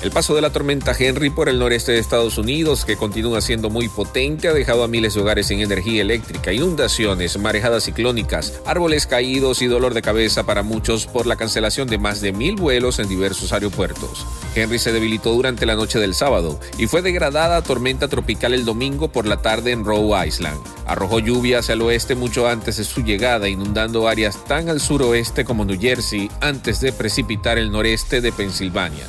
[0.00, 3.68] El paso de la tormenta Henry por el noreste de Estados Unidos, que continúa siendo
[3.68, 9.08] muy potente, ha dejado a miles de hogares sin energía eléctrica, inundaciones, marejadas ciclónicas, árboles
[9.08, 13.00] caídos y dolor de cabeza para muchos por la cancelación de más de mil vuelos
[13.00, 14.24] en diversos aeropuertos.
[14.54, 18.64] Henry se debilitó durante la noche del sábado y fue degradada a tormenta tropical el
[18.64, 20.60] domingo por la tarde en Rhode Island.
[20.86, 25.44] Arrojó lluvia hacia el oeste mucho antes de su llegada, inundando áreas tan al suroeste
[25.44, 29.04] como New Jersey antes de precipitar el noreste de Pensilvania.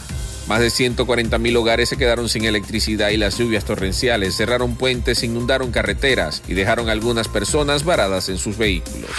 [0.50, 5.70] Más de 140.000 hogares se quedaron sin electricidad y las lluvias torrenciales cerraron puentes, inundaron
[5.70, 9.12] carreteras y dejaron algunas personas varadas en sus vehículos.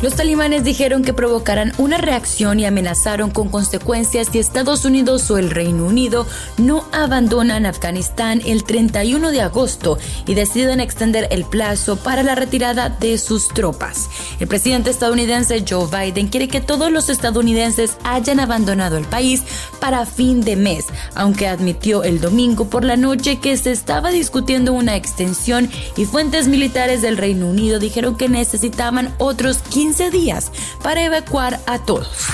[0.00, 5.38] Los talibanes dijeron que provocarán una reacción y amenazaron con consecuencias si Estados Unidos o
[5.38, 6.24] el Reino Unido
[6.56, 12.90] no abandonan Afganistán el 31 de agosto y deciden extender el plazo para la retirada
[12.90, 14.08] de sus tropas.
[14.38, 19.42] El presidente estadounidense Joe Biden quiere que todos los estadounidenses hayan abandonado el país
[19.80, 20.84] para fin de mes,
[21.16, 26.46] aunque admitió el domingo por la noche que se estaba discutiendo una extensión y fuentes
[26.46, 32.26] militares del Reino Unido dijeron que necesitaban otros 15 días para evacuar a todos.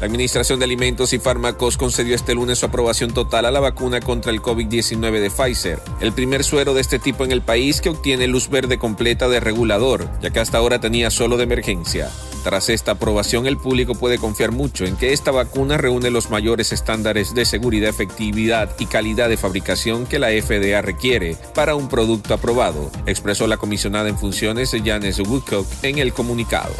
[0.00, 4.00] La Administración de Alimentos y Fármacos concedió este lunes su aprobación total a la vacuna
[4.00, 7.90] contra el COVID-19 de Pfizer, el primer suero de este tipo en el país que
[7.90, 12.10] obtiene luz verde completa de regulador, ya que hasta ahora tenía solo de emergencia.
[12.44, 16.72] Tras esta aprobación, el público puede confiar mucho en que esta vacuna reúne los mayores
[16.72, 22.34] estándares de seguridad, efectividad y calidad de fabricación que la FDA requiere para un producto
[22.34, 26.74] aprobado, expresó la comisionada en funciones Janes Woodcock en el comunicado.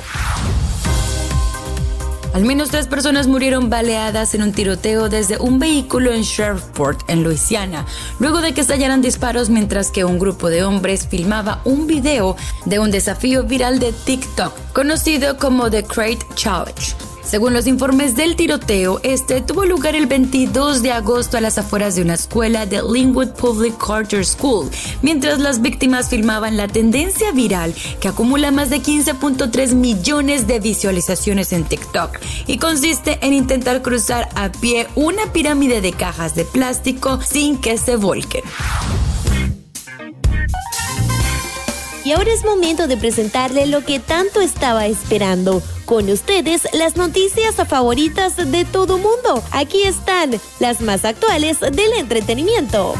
[2.34, 7.22] Al menos tres personas murieron baleadas en un tiroteo desde un vehículo en Shreveport, en
[7.22, 7.86] Luisiana,
[8.18, 12.34] luego de que estallaran disparos mientras que un grupo de hombres filmaba un video
[12.64, 17.13] de un desafío viral de TikTok, conocido como The Crate Challenge.
[17.24, 21.96] Según los informes del tiroteo, este tuvo lugar el 22 de agosto a las afueras
[21.96, 24.70] de una escuela de Linwood Public Charter School,
[25.02, 31.52] mientras las víctimas filmaban la tendencia viral que acumula más de 15.3 millones de visualizaciones
[31.52, 37.20] en TikTok y consiste en intentar cruzar a pie una pirámide de cajas de plástico
[37.22, 38.44] sin que se volquen.
[42.04, 45.62] Y ahora es momento de presentarle lo que tanto estaba esperando.
[45.86, 49.42] Con ustedes, las noticias favoritas de todo mundo.
[49.50, 52.94] Aquí están las más actuales del entretenimiento.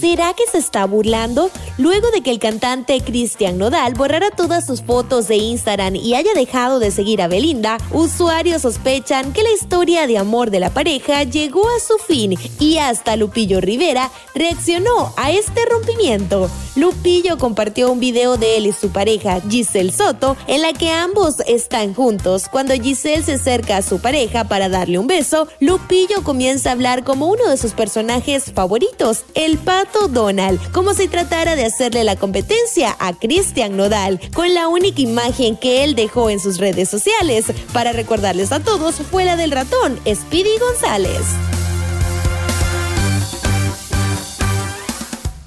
[0.00, 1.50] ¿Será que se está burlando?
[1.76, 6.34] Luego de que el cantante Cristian Nodal borrara todas sus fotos de Instagram y haya
[6.34, 11.24] dejado de seguir a Belinda, usuarios sospechan que la historia de amor de la pareja
[11.24, 16.48] llegó a su fin y hasta Lupillo Rivera reaccionó a este rompimiento.
[16.76, 21.40] Lupillo compartió un video de él y su pareja Giselle Soto en la que ambos
[21.48, 22.44] están juntos.
[22.48, 27.02] Cuando Giselle se acerca a su pareja para darle un beso, Lupillo comienza a hablar
[27.02, 32.16] como uno de sus personajes favoritos, el pato Donald, como si tratara de hacerle la
[32.16, 37.46] competencia a Christian Nodal, con la única imagen que él dejó en sus redes sociales.
[37.72, 41.22] Para recordarles a todos, fue la del ratón, Speedy González.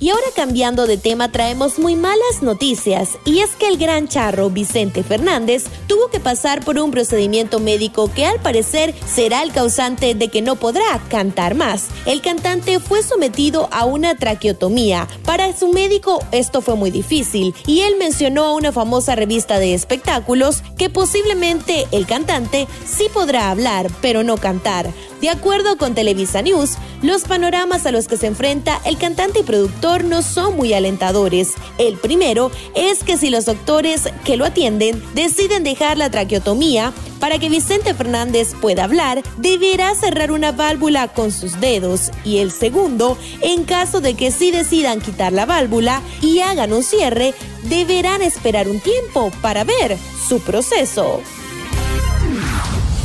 [0.01, 4.49] Y ahora cambiando de tema traemos muy malas noticias y es que el gran charro
[4.49, 10.15] Vicente Fernández tuvo que pasar por un procedimiento médico que al parecer será el causante
[10.15, 11.89] de que no podrá cantar más.
[12.07, 15.07] El cantante fue sometido a una traqueotomía.
[15.23, 19.75] Para su médico esto fue muy difícil y él mencionó a una famosa revista de
[19.75, 24.91] espectáculos que posiblemente el cantante sí podrá hablar pero no cantar.
[25.21, 29.43] De acuerdo con Televisa News, los panoramas a los que se enfrenta el cantante y
[29.43, 31.53] productor no son muy alentadores.
[31.77, 37.37] El primero es que si los doctores que lo atienden deciden dejar la traqueotomía, para
[37.37, 42.09] que Vicente Fernández pueda hablar, deberá cerrar una válvula con sus dedos.
[42.25, 46.81] Y el segundo, en caso de que sí decidan quitar la válvula y hagan un
[46.81, 51.21] cierre, deberán esperar un tiempo para ver su proceso.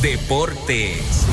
[0.01, 1.27] Deportes.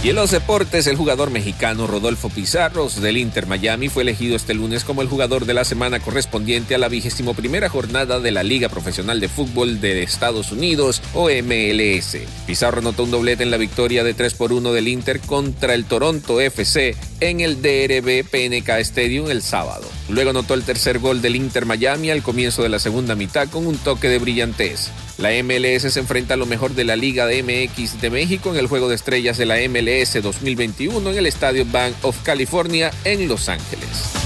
[0.00, 4.54] Y en los deportes, el jugador mexicano Rodolfo Pizarros del Inter Miami fue elegido este
[4.54, 8.44] lunes como el jugador de la semana correspondiente a la vigésimo primera jornada de la
[8.44, 12.16] Liga Profesional de Fútbol de Estados Unidos o MLS.
[12.46, 15.84] Pizarro anotó un doblete en la victoria de 3 por 1 del Inter contra el
[15.84, 19.88] Toronto FC en el DRB PNK Stadium el sábado.
[20.08, 23.66] Luego anotó el tercer gol del Inter Miami al comienzo de la segunda mitad con
[23.66, 24.92] un toque de brillantez.
[25.18, 28.56] La MLS se enfrenta a lo mejor de la Liga de MX de México en
[28.56, 33.26] el Juego de Estrellas de la MLS 2021 en el Estadio Bank of California en
[33.26, 34.17] Los Ángeles.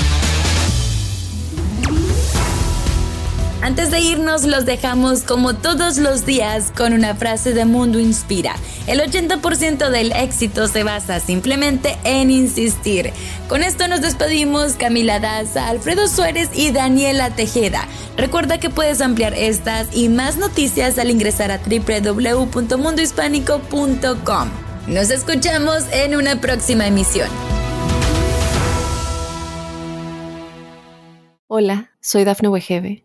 [3.63, 8.57] Antes de irnos los dejamos como todos los días con una frase de Mundo Inspira.
[8.89, 13.13] El 80% del éxito se basa simplemente en insistir.
[13.49, 17.87] Con esto nos despedimos Camila Daza, Alfredo Suárez y Daniela Tejeda.
[18.17, 24.51] Recuerda que puedes ampliar estas y más noticias al ingresar a www.mundohispánico.com.
[24.89, 27.29] Nos escuchamos en una próxima emisión.
[31.47, 33.05] Hola, soy Dafne Wegebe